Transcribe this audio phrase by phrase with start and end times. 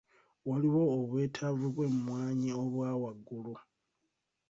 [0.49, 3.55] Waliwo obwetaavu bw'emmwanyi obwa waggulu.